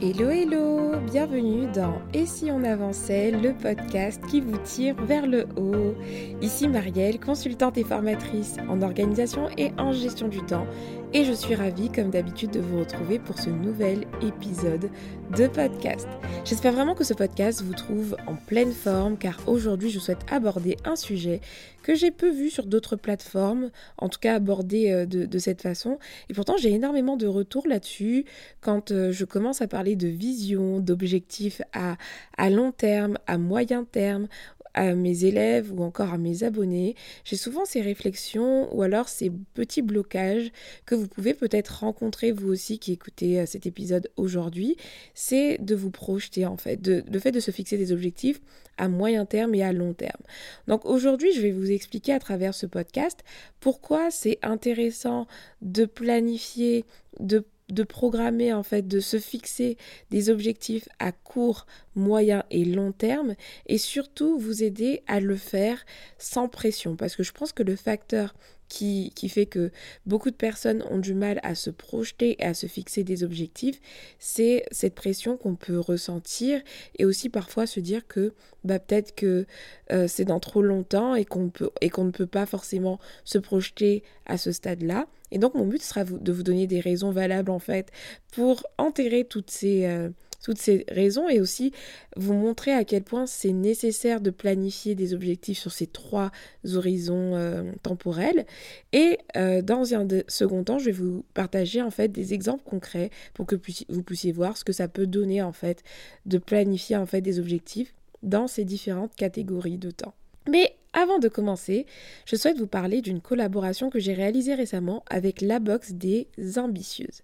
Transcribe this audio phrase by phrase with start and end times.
[0.00, 5.46] Hello hello, bienvenue dans Et si on avançait, le podcast qui vous tire vers le
[5.56, 5.94] haut.
[6.42, 10.66] Ici Marielle, consultante et formatrice en organisation et en gestion du temps
[11.14, 14.90] et je suis ravie comme d'habitude de vous retrouver pour ce nouvel épisode
[15.36, 16.08] de podcast.
[16.44, 20.76] J'espère vraiment que ce podcast vous trouve en pleine forme car aujourd'hui je souhaite aborder
[20.84, 21.40] un sujet
[21.84, 25.98] que j'ai peu vu sur d'autres plateformes, en tout cas abordé euh, de, cette façon.
[26.30, 28.24] Et pourtant j'ai énormément de retours là-dessus
[28.60, 31.96] quand euh, je commence à parler de vision, d'objectifs à,
[32.36, 34.26] à long terme, à moyen terme,
[34.74, 39.30] à mes élèves ou encore à mes abonnés, j'ai souvent ces réflexions ou alors ces
[39.54, 40.50] petits blocages
[40.84, 44.76] que vous pouvez peut-être rencontrer vous aussi qui écoutez euh, cet épisode aujourd'hui,
[45.14, 48.40] c'est de vous projeter en fait, de, le fait de se fixer des objectifs
[48.76, 50.20] à moyen terme et à long terme.
[50.66, 53.20] Donc aujourd'hui, je vais vous expliquer à travers ce podcast
[53.60, 55.26] pourquoi c'est intéressant
[55.62, 56.84] de planifier,
[57.20, 59.76] de de programmer en fait, de se fixer
[60.10, 63.34] des objectifs à court, moyen et long terme
[63.66, 65.84] et surtout vous aider à le faire
[66.18, 68.34] sans pression parce que je pense que le facteur
[68.68, 69.70] qui, qui, fait que
[70.06, 73.80] beaucoup de personnes ont du mal à se projeter et à se fixer des objectifs,
[74.18, 76.60] c'est cette pression qu'on peut ressentir
[76.98, 78.32] et aussi parfois se dire que
[78.64, 79.46] bah, peut-être que
[79.92, 81.52] euh, c'est dans trop longtemps et qu'on
[81.92, 85.06] qu'on ne peut pas forcément se projeter à ce stade-là.
[85.34, 87.90] Et donc mon but sera de vous donner des raisons valables en fait
[88.32, 90.08] pour enterrer toutes ces, euh,
[90.44, 91.72] toutes ces raisons et aussi
[92.16, 96.30] vous montrer à quel point c'est nécessaire de planifier des objectifs sur ces trois
[96.72, 98.46] horizons euh, temporels.
[98.92, 103.10] Et euh, dans un second temps, je vais vous partager en fait des exemples concrets
[103.34, 103.56] pour que
[103.88, 105.82] vous puissiez voir ce que ça peut donner en fait
[106.26, 107.92] de planifier en fait des objectifs
[108.22, 110.14] dans ces différentes catégories de temps.
[110.48, 111.86] Mais avant de commencer,
[112.24, 117.22] je souhaite vous parler d'une collaboration que j'ai réalisée récemment avec la box des ambitieuses.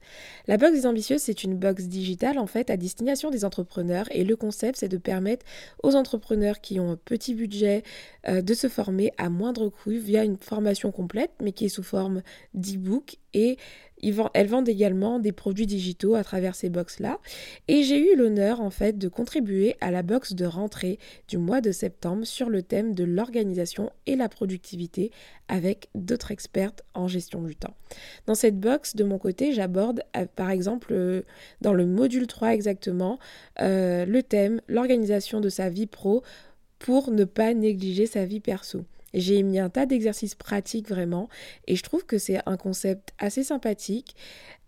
[0.49, 4.25] La box des ambitieuses, c'est une box digitale en fait à destination des entrepreneurs et
[4.25, 5.47] le concept c'est de permettre
[5.85, 7.85] aux entrepreneurs qui ont un petit budget
[8.29, 11.85] euh, de se former à moindre coût via une formation complète mais qui est sous
[11.85, 12.23] forme
[12.55, 13.57] d'e-book et
[14.35, 17.19] elles vendent également des produits digitaux à travers ces box-là.
[17.69, 21.61] Et j'ai eu l'honneur en fait de contribuer à la box de rentrée du mois
[21.61, 25.11] de septembre sur le thème de l'organisation et la productivité
[25.49, 27.75] avec d'autres expertes en gestion du temps.
[28.27, 31.23] Dans cette box, de mon côté, j'aborde euh, par exemple euh,
[31.61, 33.19] dans le module 3 exactement
[33.61, 36.23] euh, le thème l'organisation de sa vie pro
[36.79, 38.85] pour ne pas négliger sa vie perso.
[39.15, 41.29] J'ai mis un tas d'exercices pratiques vraiment
[41.67, 44.15] et je trouve que c'est un concept assez sympathique.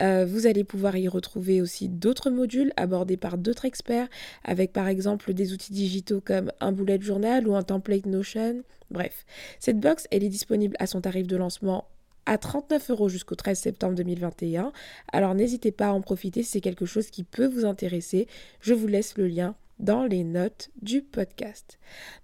[0.02, 4.08] Euh, vous allez pouvoir y retrouver aussi d'autres modules abordés par d'autres experts
[4.44, 8.62] avec par exemple des outils digitaux comme un bullet journal ou un template Notion.
[8.90, 9.24] Bref,
[9.60, 11.86] cette box elle est disponible à son tarif de lancement
[12.26, 14.72] à 39 euros jusqu'au 13 septembre 2021.
[15.12, 18.26] Alors n'hésitez pas à en profiter si c'est quelque chose qui peut vous intéresser.
[18.60, 21.78] Je vous laisse le lien dans les notes du podcast.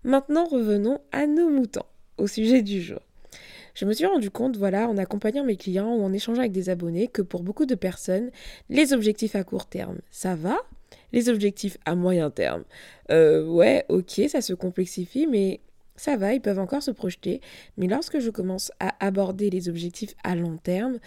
[0.05, 1.85] Maintenant revenons à nos moutons
[2.19, 3.01] au sujet du jour.
[3.75, 6.69] Je me suis rendu compte, voilà, en accompagnant mes clients ou en échangeant avec des
[6.69, 8.31] abonnés, que pour beaucoup de personnes,
[8.69, 10.57] les objectifs à court terme, ça va.
[11.13, 12.65] Les objectifs à moyen terme,
[13.11, 15.61] euh, ouais, ok, ça se complexifie, mais
[15.97, 17.41] ça va, ils peuvent encore se projeter.
[17.77, 20.99] Mais lorsque je commence à aborder les objectifs à long terme,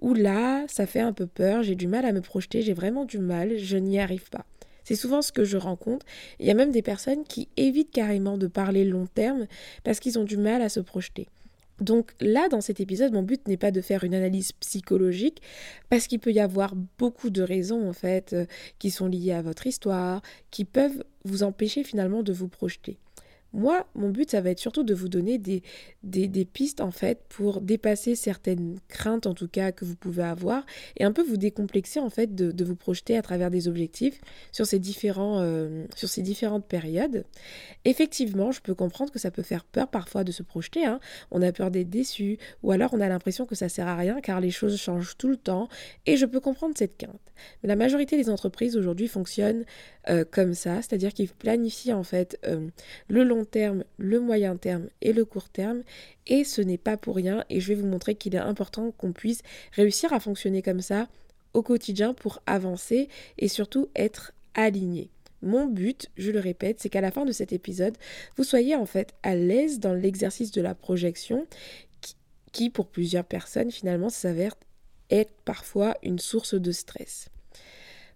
[0.00, 3.04] où là, ça fait un peu peur, j'ai du mal à me projeter, j'ai vraiment
[3.04, 4.44] du mal, je n'y arrive pas.
[4.90, 6.04] C'est souvent ce que je rencontre.
[6.40, 9.46] Il y a même des personnes qui évitent carrément de parler long terme
[9.84, 11.28] parce qu'ils ont du mal à se projeter.
[11.80, 15.42] Donc là, dans cet épisode, mon but n'est pas de faire une analyse psychologique,
[15.90, 18.46] parce qu'il peut y avoir beaucoup de raisons, en fait, euh,
[18.80, 22.98] qui sont liées à votre histoire, qui peuvent vous empêcher finalement de vous projeter.
[23.52, 25.62] Moi, mon but, ça va être surtout de vous donner des,
[26.02, 30.64] des, pistes, en fait, pour dépasser certaines craintes, en tout cas, que vous pouvez avoir,
[30.96, 34.20] et un peu vous décomplexer, en fait, de, vous projeter à travers des objectifs
[34.52, 37.24] sur ces, différents, euh, sur ces différentes périodes.
[37.84, 40.84] Effectivement, je peux comprendre que ça peut faire peur parfois de se projeter.
[40.84, 41.00] Hein.
[41.30, 44.20] On a peur d'être déçu, ou alors on a l'impression que ça sert à rien,
[44.20, 45.68] car les choses changent tout le temps,
[46.06, 47.20] et je peux comprendre cette crainte.
[47.62, 49.64] La majorité des entreprises aujourd'hui fonctionnent
[50.08, 52.68] euh, comme ça, c'est-à-dire qu'ils planifient, en fait, euh,
[53.08, 55.82] le long terme, le moyen terme et le court terme.
[56.26, 57.44] Et ce n'est pas pour rien.
[57.50, 59.42] Et je vais vous montrer qu'il est important qu'on puisse
[59.72, 61.08] réussir à fonctionner comme ça
[61.52, 63.08] au quotidien pour avancer
[63.38, 65.10] et surtout être aligné.
[65.42, 67.96] Mon but, je le répète, c'est qu'à la fin de cet épisode,
[68.36, 71.46] vous soyez en fait à l'aise dans l'exercice de la projection
[72.52, 74.54] qui, pour plusieurs personnes, finalement, s'avère
[75.10, 77.28] être parfois une source de stress.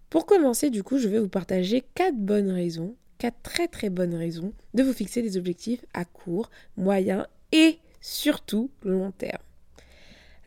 [0.09, 2.95] Pour commencer, du coup, je vais vous partager quatre bonnes raisons
[3.31, 9.11] très très bonnes raisons de vous fixer des objectifs à court, moyen et surtout long
[9.11, 9.41] terme.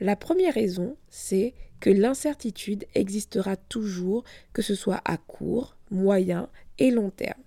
[0.01, 6.49] La première raison, c'est que l'incertitude existera toujours, que ce soit à court, moyen
[6.79, 7.43] et long terme.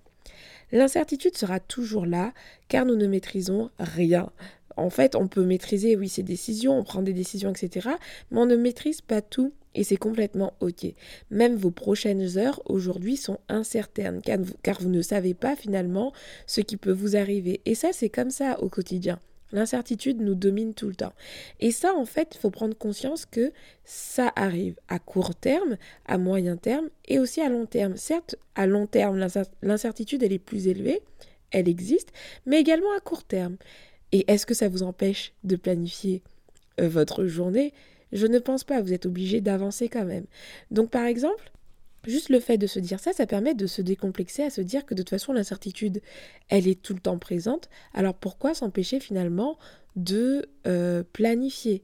[0.70, 2.32] L'incertitude sera toujours là
[2.68, 4.30] car nous ne maîtrisons rien.
[4.76, 7.90] En fait, on peut maîtriser, oui, ses décisions, on prend des décisions, etc.
[8.30, 10.86] Mais on ne maîtrise pas tout et c'est complètement OK.
[11.30, 16.12] Même vos prochaines heures aujourd'hui sont incertaines car vous, ne savez pas finalement
[16.46, 17.60] ce qui peut vous arriver.
[17.64, 19.18] Et ça, c'est comme ça au quotidien.
[19.52, 21.12] L'incertitude nous domine tout le temps.
[21.60, 23.52] Et ça, en fait, il faut prendre conscience que
[23.84, 25.76] ça arrive à court terme,
[26.06, 27.96] à moyen terme et aussi à long terme.
[27.96, 29.18] Certes, à long terme,
[29.62, 31.02] l'incertitude, elle est plus élevée,
[31.50, 32.12] elle existe,
[32.46, 33.56] mais également à court terme.
[34.12, 36.22] Et est-ce que ça vous empêche de planifier
[36.80, 37.74] euh, votre journée
[38.12, 40.26] Je ne pense pas, vous êtes obligé d'avancer quand même.
[40.70, 41.52] Donc par exemple,
[42.04, 44.84] Juste le fait de se dire ça, ça permet de se décomplexer, à se dire
[44.84, 46.02] que de toute façon l'incertitude,
[46.48, 47.68] elle est tout le temps présente.
[47.94, 49.56] Alors pourquoi s'empêcher finalement
[49.94, 51.82] de euh, planifier?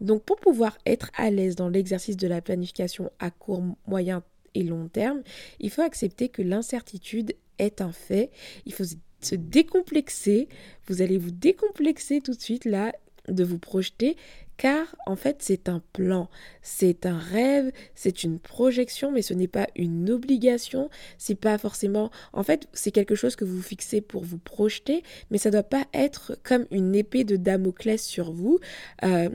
[0.00, 4.22] Donc pour pouvoir être à l'aise dans l'exercice de la planification à court, moyen
[4.54, 5.22] et long terme,
[5.60, 8.30] il faut accepter que l'incertitude est un fait.
[8.64, 10.48] Il faut se décomplexer.
[10.86, 12.94] Vous allez vous décomplexer tout de suite là
[13.28, 14.16] de vous projeter
[14.60, 16.28] car en fait c'est un plan,
[16.60, 22.10] c'est un rêve, c'est une projection, mais ce n'est pas une obligation, c'est pas forcément,
[22.34, 25.86] en fait c'est quelque chose que vous fixez pour vous projeter, mais ça doit pas
[25.94, 28.58] être comme une épée de Damoclès sur vous
[29.02, 29.30] euh,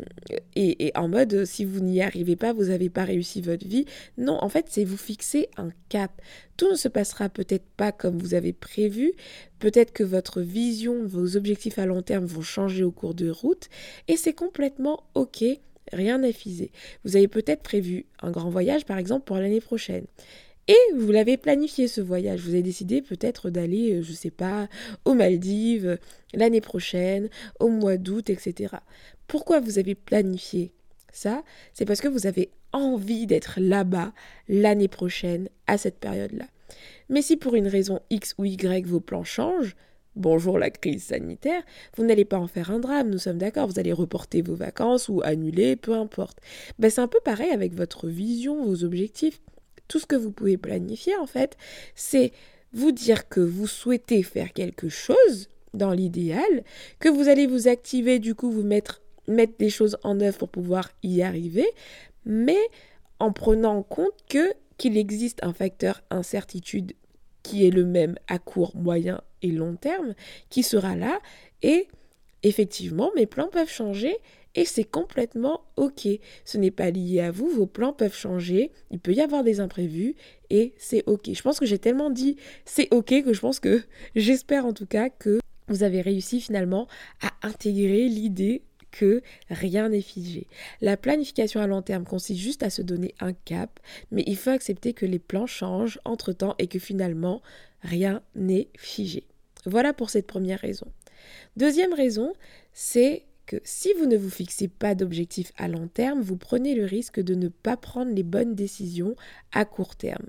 [0.56, 3.86] et, en mode si vous n'y arrivez pas, vous n'avez pas réussi votre vie.
[4.20, 6.22] Non, en fait c'est vous fixer un cap.
[6.58, 9.14] Tout ne se passera peut-être pas comme vous avez prévu,
[9.60, 13.70] peut-être que votre vision, vos objectifs à long terme vont changer au cours de route,
[14.08, 15.44] et c'est complètement ok,
[15.92, 16.72] rien n'est fisé.
[17.04, 20.06] Vous avez peut-être prévu un grand voyage, par exemple, pour l'année prochaine.
[20.68, 22.42] Et vous l'avez planifié ce voyage.
[22.42, 24.68] Vous avez décidé peut-être d'aller, euh, je ne sais pas,
[25.06, 25.98] aux Maldives euh,
[26.34, 27.30] l'année prochaine,
[27.60, 28.76] au mois d'août, etc.
[29.28, 30.72] Pourquoi vous avez planifié
[31.12, 31.44] ça?
[31.74, 34.14] C'est parce que vous avez envie d'être là-bas
[34.48, 36.46] l'année prochaine à cette période-là.
[37.10, 39.76] Mais si pour une raison X ou Y vos plans changent,
[40.16, 41.62] bonjour la crise sanitaire,
[41.96, 45.10] vous n'allez pas en faire un drame, nous sommes d'accord, vous allez reporter vos vacances
[45.10, 46.40] ou annuler, peu importe.
[46.80, 49.42] Ben, c'est un peu pareil avec votre vision, vos objectifs.
[49.88, 51.58] Tout ce que vous pouvez planifier en fait,
[51.94, 52.32] c'est
[52.74, 56.64] vous dire que vous souhaitez faire quelque chose dans l'idéal,
[57.00, 60.50] que vous allez vous activer, du coup vous mettre, mettre des choses en œuvre pour
[60.50, 61.68] pouvoir y arriver,
[62.26, 62.60] mais
[63.20, 66.94] en prenant en compte que qu'il existe un facteur incertitude
[67.44, 70.16] qui est le même à court, moyen et long terme,
[70.50, 71.20] qui sera là
[71.62, 71.88] et
[72.44, 74.18] effectivement mes plans peuvent changer
[74.56, 76.08] et c'est complètement ok.
[76.46, 79.60] Ce n'est pas lié à vous, vos plans peuvent changer, il peut y avoir des
[79.60, 80.16] imprévus
[80.50, 81.30] et c'est ok.
[81.34, 83.84] Je pense que j'ai tellement dit c'est ok que je pense que
[84.16, 86.88] j'espère en tout cas que vous avez réussi finalement
[87.22, 88.64] à intégrer l'idée
[88.98, 90.48] que rien n'est figé.
[90.82, 93.80] La planification à long terme consiste juste à se donner un cap,
[94.12, 97.42] mais il faut accepter que les plans changent entre-temps et que finalement,
[97.82, 99.26] rien n'est figé.
[99.66, 100.88] Voilà pour cette première raison.
[101.58, 102.34] Deuxième raison,
[102.74, 106.86] c'est que si vous ne vous fixez pas d'objectif à long terme, vous prenez le
[106.86, 109.16] risque de ne pas prendre les bonnes décisions
[109.52, 110.28] à court terme.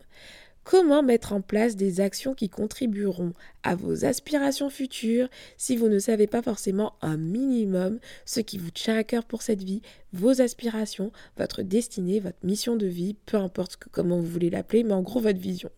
[0.69, 6.01] Comment mettre en place des actions qui contribueront à vos aspirations futures si vous ne
[6.01, 9.81] savez pas forcément un minimum ce qui vous tient à cœur pour cette vie,
[10.13, 14.95] vos aspirations, votre destinée, votre mission de vie, peu importe comment vous voulez l'appeler, mais
[14.95, 15.71] en gros votre vision.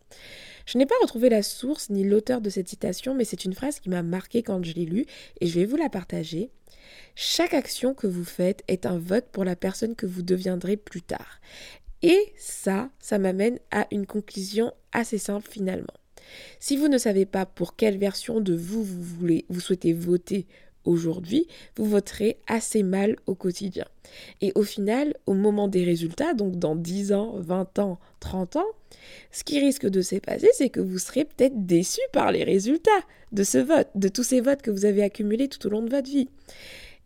[0.65, 3.81] Je n'ai pas retrouvé la source ni l'auteur de cette citation, mais c'est une phrase
[3.81, 5.05] qui m'a marqué quand je l'ai lue
[5.43, 6.49] et je vais vous la partager.
[7.15, 11.03] Chaque action que vous faites est un vote pour la personne que vous deviendrez plus
[11.03, 11.41] tard.
[12.03, 15.87] Et ça, ça m'amène à une conclusion assez simple finalement.
[16.61, 20.47] Si vous ne savez pas pour quelle version de vous vous voulez, vous souhaitez voter
[20.85, 23.85] aujourd'hui, vous voterez assez mal au quotidien.
[24.41, 28.67] Et au final, au moment des résultats, donc dans 10 ans, 20 ans, 30 ans,
[29.31, 32.91] ce qui risque de se passer, c'est que vous serez peut-être déçu par les résultats
[33.33, 35.91] de ce vote, de tous ces votes que vous avez accumulés tout au long de
[35.91, 36.29] votre vie.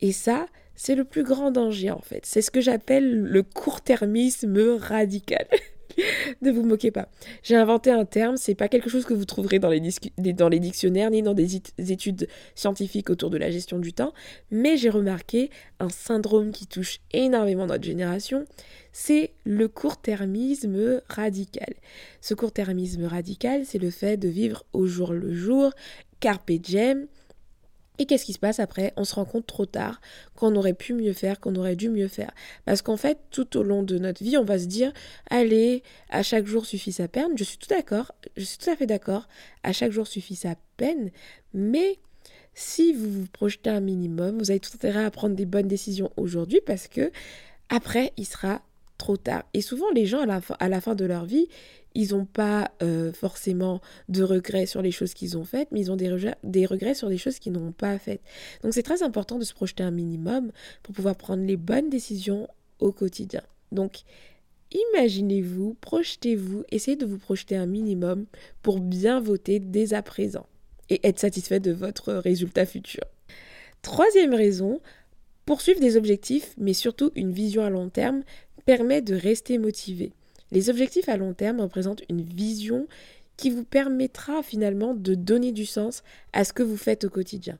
[0.00, 2.24] Et ça, c'est le plus grand danger en fait.
[2.24, 5.46] C'est ce que j'appelle le court-termisme radical.
[6.42, 7.08] ne vous moquez pas.
[7.42, 9.80] J'ai inventé un terme, c'est pas quelque chose que vous trouverez dans les,
[10.60, 14.12] dictionnaires ni dans des études scientifiques autour de la gestion du temps,
[14.50, 15.50] mais j'ai remarqué
[15.80, 18.44] un syndrome qui touche énormément notre génération,
[18.92, 21.74] c'est le court-termisme radical.
[22.20, 25.72] Ce court-termisme radical, c'est le fait de vivre au jour le jour,
[26.20, 27.06] carpe diem,
[27.98, 28.92] et qu'est-ce qui se passe après?
[28.96, 30.00] On se rend compte trop tard
[30.34, 32.30] qu'on aurait pu mieux faire, qu'on aurait dû mieux faire.
[32.64, 34.92] Parce qu'en fait, tout au long de notre vie, on va se dire
[35.30, 37.32] allez, à chaque jour suffit sa peine.
[37.36, 39.28] Je suis tout d'accord, je suis tout à fait d'accord.
[39.62, 41.10] À chaque jour suffit sa peine,
[41.52, 41.98] mais
[42.54, 46.10] si vous vous projetez un minimum, vous avez tout intérêt à prendre des bonnes décisions
[46.16, 47.10] aujourd'hui parce que
[47.68, 48.62] après, il sera
[48.98, 49.44] trop tard.
[49.54, 51.48] Et souvent, les gens, à la fin, à la fin de leur vie,
[51.94, 55.90] ils n'ont pas euh, forcément de regrets sur les choses qu'ils ont faites, mais ils
[55.90, 58.22] ont des regrets, des regrets sur les choses qu'ils n'ont pas faites.
[58.62, 62.48] Donc c'est très important de se projeter un minimum pour pouvoir prendre les bonnes décisions
[62.78, 63.42] au quotidien.
[63.70, 64.02] Donc
[64.72, 68.26] imaginez-vous, projetez-vous, essayez de vous projeter un minimum
[68.62, 70.46] pour bien voter dès à présent
[70.88, 73.04] et être satisfait de votre résultat futur.
[73.82, 74.80] Troisième raison,
[75.46, 78.22] poursuivre des objectifs, mais surtout une vision à long terme,
[78.64, 80.12] permet de rester motivé.
[80.52, 82.86] Les objectifs à long terme représentent une vision
[83.36, 87.58] qui vous permettra finalement de donner du sens à ce que vous faites au quotidien.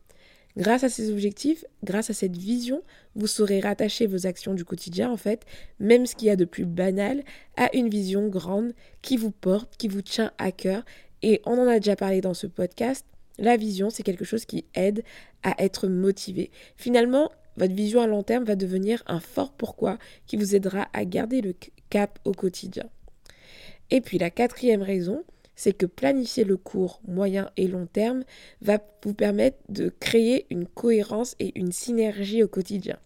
[0.59, 2.83] Grâce à ces objectifs, grâce à cette vision,
[3.15, 5.47] vous saurez rattacher vos actions du quotidien, en fait,
[5.81, 7.25] même ce qu'il y a de plus banal,
[7.57, 10.85] à une vision grande qui vous porte, qui vous tient à cœur.
[11.23, 13.07] Et on en a déjà parlé dans ce podcast,
[13.39, 15.03] la vision, c'est quelque chose qui aide
[15.43, 16.51] à être motivé.
[16.77, 21.05] Finalement, votre vision à long terme va devenir un fort pourquoi qui vous aidera à
[21.05, 21.55] garder le
[21.91, 22.85] cap au quotidien.
[23.91, 25.23] Et puis la quatrième raison,
[25.63, 28.25] c'est que planifier le court, moyen et long terme
[28.63, 32.99] va vous permettre de créer une cohérence et une synergie au quotidien.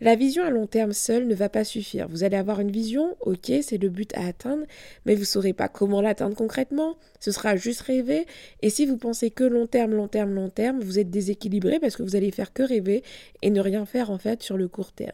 [0.00, 2.08] La vision à long terme seule ne va pas suffire.
[2.08, 4.64] Vous allez avoir une vision, ok, c'est le but à atteindre,
[5.06, 6.96] mais vous ne saurez pas comment l'atteindre concrètement.
[7.20, 8.26] Ce sera juste rêver.
[8.60, 11.94] Et si vous pensez que long terme, long terme, long terme, vous êtes déséquilibré parce
[11.94, 13.04] que vous allez faire que rêver
[13.42, 15.12] et ne rien faire en fait sur le court terme.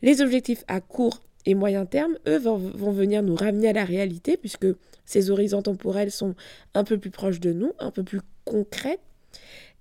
[0.00, 4.36] Les objectifs à court et moyen terme, eux, vont, venir nous ramener à la réalité,
[4.36, 4.66] puisque
[5.04, 6.34] ces horizons temporels sont
[6.74, 8.98] un peu plus proches de nous, un peu plus concrets.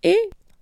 [0.03, 0.17] Et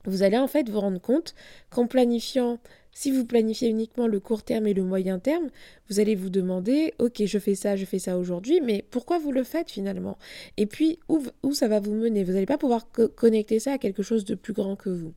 [0.05, 1.35] vous allez en fait vous rendre compte
[1.69, 2.59] qu'en planifiant
[2.93, 5.49] si vous planifiez uniquement le court terme et le moyen terme,
[5.89, 9.31] vous allez vous demander, ok, je fais ça, je fais ça aujourd'hui, mais pourquoi vous
[9.31, 10.17] le faites finalement?
[10.57, 12.23] Et puis, où, où, ça va vous mener?
[12.23, 15.13] Vous n'allez pas pouvoir connecter ça à quelque chose de plus grand que vous.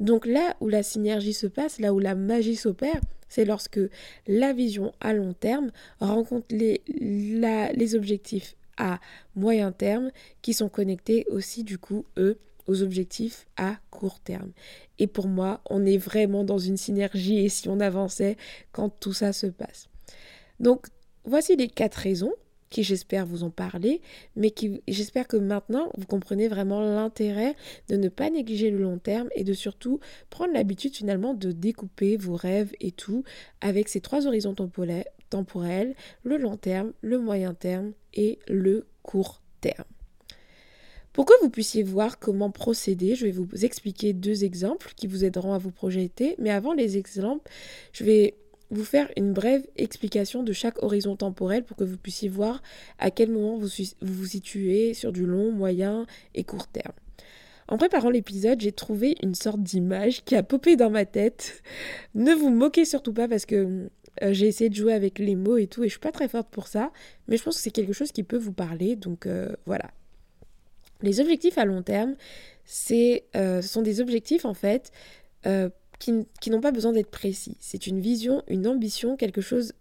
[0.00, 3.00] Donc là où la synergie se passe, là où la magie s'opère,
[3.34, 3.80] c'est lorsque
[4.28, 9.00] la vision à long terme rencontre les, objectifs à
[9.34, 12.38] moyen terme qui sont connectés aussi du coup, eux,
[12.68, 14.52] aux objectifs à court terme.
[15.00, 18.36] Et pour moi, on est vraiment dans une synergie et si on avançait
[18.70, 19.88] quand tout ça se passe.
[20.60, 20.86] Donc,
[21.24, 22.32] voici les quatre raisons
[22.74, 24.02] qui j'espère vous en parler,
[24.34, 27.54] mais qui j'espère que maintenant vous comprenez vraiment l'intérêt
[27.88, 32.16] de ne pas négliger le long terme et de surtout prendre l'habitude finalement de découper
[32.16, 33.22] vos rêves et tout
[33.60, 39.84] avec ces trois horizons temporels, le long terme, le moyen terme et le court terme.
[41.12, 45.24] Pour que vous puissiez voir comment procéder, je vais vous expliquer deux exemples qui vous
[45.24, 46.34] aideront à vous projeter.
[46.40, 47.48] Mais avant les exemples,
[47.92, 48.34] je vais
[48.70, 52.62] vous faire une brève explication de chaque horizon temporel pour que vous puissiez voir
[52.98, 53.68] à quel moment vous
[54.00, 56.92] vous, situez sur du long, moyen et court terme.
[57.68, 61.62] En préparant l'épisode, j'ai trouvé une sorte d'image qui a popé dans ma tête.
[62.14, 63.88] ne vous moquez surtout pas parce que
[64.22, 66.28] euh, j'ai essayé de jouer avec les mots et tout et je suis pas très
[66.28, 66.92] forte pour ça,
[67.26, 69.90] mais je pense que c'est quelque chose qui peut vous parler, donc euh, voilà.
[71.02, 72.14] Les objectifs à long terme,
[72.64, 74.92] c'est, euh, ce sont des objectifs en fait
[76.08, 77.56] euh, qui, n'ont pas besoin d'être précis.
[77.60, 79.72] C'est une vision, une ambition, quelque chose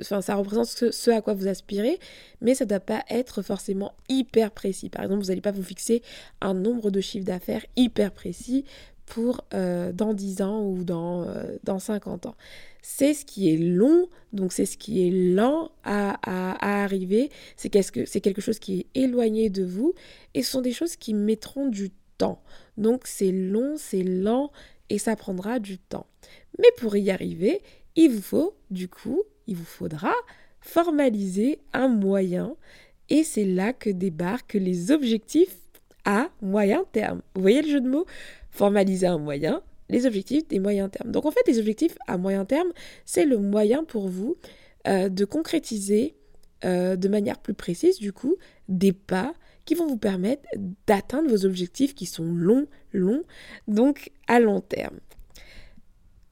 [0.00, 1.98] Enfin, ça représente ce, à quoi vous aspirez,
[2.42, 4.90] mais ça ne doit pas être forcément hyper précis.
[4.90, 6.02] Par exemple, vous n'allez pas vous fixer
[6.42, 8.66] un nombre de chiffres d'affaires hyper précis
[9.06, 11.26] pour euh, dans 10 ans ou dans,
[11.64, 12.36] dans 50 ans
[12.82, 18.40] c'est ce qui est long, donc c'est ce qui est lent à, arriver, c'est quelque
[18.40, 19.94] chose qui est éloigné de vous,
[20.34, 22.42] et ce sont des choses qui mettront du temps.
[22.76, 24.50] Donc c'est long, c'est lent,
[24.90, 26.06] et ça prendra du temps.
[26.58, 27.60] Mais pour y arriver,
[27.96, 30.12] il vous faut, du coup, il vous faudra
[30.60, 32.56] formaliser un moyen,
[33.08, 35.56] et c'est là que débarquent les objectifs
[36.04, 37.20] à moyen terme.
[37.34, 38.06] Vous voyez le jeu de mots?
[38.50, 41.10] Formaliser un moyen, les objectifs des moyens termes.
[41.10, 42.70] Donc en fait, les objectifs à moyen terme,
[43.04, 44.36] c'est le moyen pour vous
[44.86, 46.14] euh, de concrétiser
[46.64, 48.36] euh, de manière plus précise, du coup,
[48.68, 50.42] des pas qui vont vous permettre
[50.86, 53.22] d'atteindre vos objectifs qui sont longs, longs,
[53.68, 54.98] donc à long terme.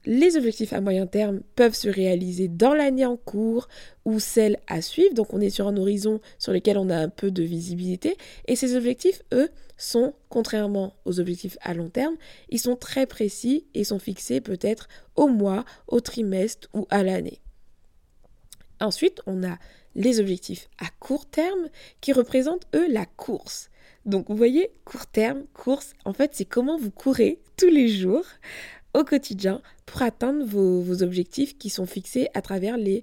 [0.07, 3.69] Les objectifs à moyen terme peuvent se réaliser dans l'année en cours
[4.07, 5.13] ou celle à suivre.
[5.13, 8.17] Donc on est sur un horizon sur lequel on a un peu de visibilité.
[8.47, 12.17] Et ces objectifs, eux, sont, contrairement aux objectifs à long terme,
[12.49, 17.41] ils sont très précis et sont fixés peut-être au mois, au trimestre ou à l'année.
[18.81, 19.59] Ensuite, on a
[19.95, 21.69] les objectifs à court terme
[22.01, 23.71] qui représentent, eux, la course.
[24.07, 28.25] Donc vous voyez, court terme, course, en fait, c'est comment vous courez tous les jours
[28.95, 33.03] au quotidien pour atteindre vos, objectifs qui sont fixés à travers les,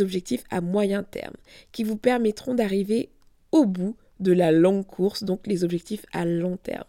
[0.00, 1.34] objectifs à moyen terme,
[1.72, 3.10] qui vous permettront d'arriver
[3.52, 6.88] au bout de la longue course, donc les objectifs à long terme.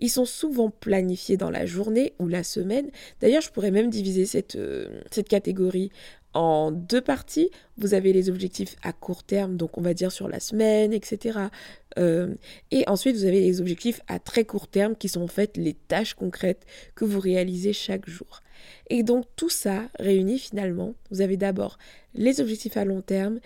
[0.00, 2.90] Ils sont souvent planifiés dans la journée ou la semaine.
[3.20, 5.90] D'ailleurs, je pourrais même diviser cette, euh, cette catégorie
[6.34, 7.50] en deux parties.
[7.76, 11.38] Vous avez les objectifs à court terme, donc on va dire sur la semaine, etc.
[11.98, 12.34] Euh,
[12.70, 15.74] et ensuite, vous avez les objectifs à très court terme, qui sont en fait les
[15.74, 18.42] tâches concrètes que vous réalisez chaque jour.
[18.90, 21.78] Et donc tout ça réuni finalement, vous avez d'abord
[22.14, 23.40] les objectifs à long terme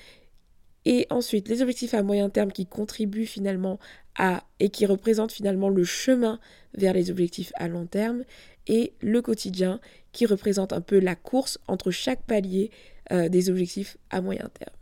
[0.85, 3.79] et ensuite les objectifs à moyen terme qui contribuent finalement
[4.17, 6.39] à et qui représentent finalement le chemin
[6.75, 8.25] vers les objectifs à long terme
[8.67, 9.81] et le quotidien
[10.13, 12.71] qui représente un peu la course entre chaque palier
[13.13, 14.77] euh, des objectifs à moyen terme.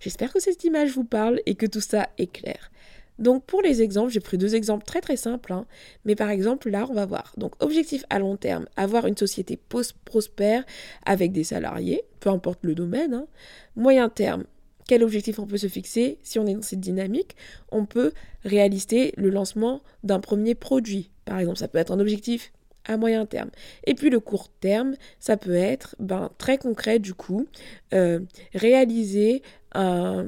[0.00, 2.70] J'espère que cette image vous parle et que tout ça est clair.
[3.18, 5.66] Donc pour les exemples, j'ai pris deux exemples très très simples, hein.
[6.04, 7.32] mais par exemple là on va voir.
[7.36, 9.58] Donc objectif à long terme, avoir une société
[10.04, 10.64] prospère
[11.04, 13.14] avec des salariés, peu importe le domaine.
[13.14, 13.26] Hein.
[13.74, 14.44] Moyen terme,
[14.86, 16.18] quel objectif on peut se fixer?
[16.22, 17.34] Si on est dans cette dynamique,
[17.72, 18.12] on peut
[18.44, 21.10] réaliser le lancement d'un premier produit.
[21.24, 22.52] Par exemple, ça peut être un objectif
[22.88, 23.50] à moyen terme.
[23.86, 27.46] Et puis le court terme, ça peut être ben, très concret du coup,
[27.94, 28.20] euh,
[28.54, 29.42] réaliser
[29.72, 30.26] un,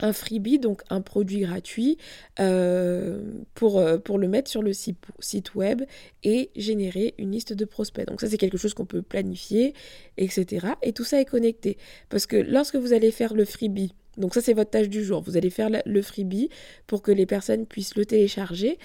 [0.00, 1.98] un freebie, donc un produit gratuit,
[2.40, 3.20] euh,
[3.54, 5.82] pour, euh, pour le mettre sur le site, web
[6.22, 8.06] et générer une liste de prospects.
[8.06, 9.74] Donc ça, c'est quelque chose qu'on peut planifier,
[10.16, 10.68] etc.
[10.82, 11.78] Et tout ça est connecté.
[12.10, 15.22] Parce que lorsque vous allez faire le freebie, donc ça, c'est votre tâche du jour,
[15.22, 16.48] vous allez faire le freebie
[16.86, 18.78] pour que les personnes puissent le télécharger.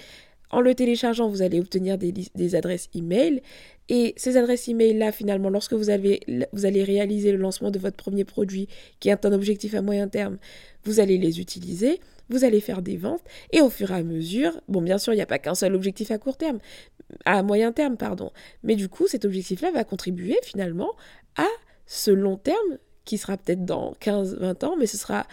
[0.50, 3.42] En le téléchargeant, vous allez obtenir des, adresses email.
[3.88, 8.68] Et ces adresses email-là, finalement, lorsque vous allez réaliser le lancement de votre premier produit,
[9.00, 10.38] qui est un objectif à moyen terme,
[10.84, 13.22] vous allez les utiliser, vous allez faire des ventes,
[13.52, 15.74] et au fur et à mesure, bon, bien sûr, il n'y a pas qu'un seul
[15.74, 16.58] objectif à court terme,
[17.24, 18.30] à moyen terme, pardon,
[18.62, 20.92] mais du coup, cet objectif-là va contribuer finalement
[21.36, 21.48] à
[21.86, 25.26] ce long terme, qui sera peut-être dans 15-20 ans, mais ce sera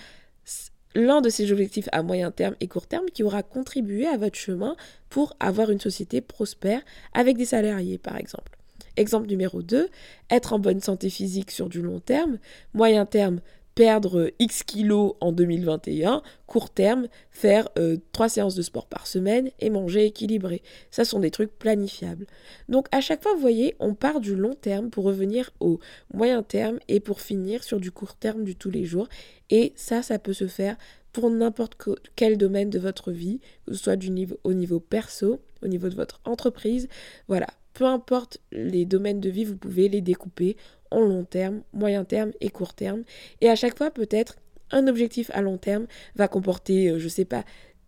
[0.96, 4.38] l'un de ces objectifs à moyen terme et court terme qui aura contribué à votre
[4.38, 4.76] chemin
[5.10, 6.82] pour avoir une société prospère
[7.14, 8.58] avec des salariés, par exemple.
[8.98, 9.90] Exemple numéro 2,
[10.30, 12.40] être en bonne santé physique sur du long terme,
[12.74, 13.40] moyen terme,
[13.76, 19.50] perdre X kilos en 2021, court terme, faire euh, trois séances de sport par semaine
[19.60, 20.62] et manger équilibré.
[20.90, 22.28] Ça sont des trucs planifiables.
[22.70, 25.80] Donc à chaque fois, vous voyez, on part du long terme pour revenir au
[26.14, 29.08] moyen terme et pour finir sur du court terme du tous les jours.
[29.50, 30.78] Et ça, ça peut se faire
[31.14, 31.76] pour n'importe
[32.16, 35.90] quel domaine de votre vie, que ce soit du niveau, au niveau perso, au niveau
[35.90, 36.88] de votre entreprise.
[37.28, 40.58] Voilà, peu importe les domaines de vie, vous pouvez les découper
[40.92, 43.04] en long terme, moyen terme et court terme.
[43.42, 44.36] Et à chaque fois, peut-être,
[44.72, 47.44] un objectif à long terme va comporter, euh, je sais pas,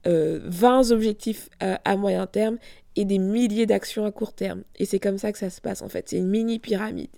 [0.05, 2.57] 20 euh, objectifs à, à moyen terme
[2.95, 4.63] et des milliers d'actions à court terme.
[4.77, 6.09] Et c'est comme ça que ça se passe en fait.
[6.09, 7.09] C'est une mini pyramide.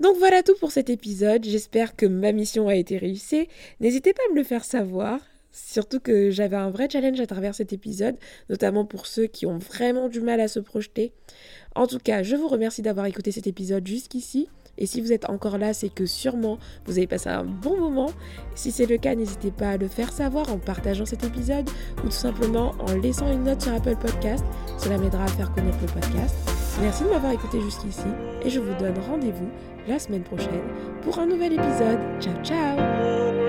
[0.00, 1.44] Donc voilà tout pour cet épisode.
[1.44, 3.48] J'espère que ma mission a été réussie.
[3.80, 5.20] N'hésitez pas à me le faire savoir.
[5.52, 8.16] Surtout que j'avais un vrai challenge à travers cet épisode,
[8.48, 11.12] notamment pour ceux qui ont vraiment du mal à se projeter.
[11.74, 14.48] En tout cas, je vous remercie d'avoir écouté cet épisode jusqu'ici.
[14.78, 18.10] Et si vous êtes encore là, c'est que sûrement vous avez passé un bon moment.
[18.54, 22.06] Si c'est le cas, n'hésitez pas à le faire savoir en partageant cet épisode ou
[22.06, 24.44] tout simplement en laissant une note sur Apple Podcast.
[24.78, 26.34] Cela m'aidera à faire connaître le podcast.
[26.80, 28.06] Merci de m'avoir écouté jusqu'ici
[28.42, 29.50] et je vous donne rendez-vous
[29.86, 30.62] la semaine prochaine
[31.02, 31.98] pour un nouvel épisode.
[32.20, 33.39] Ciao ciao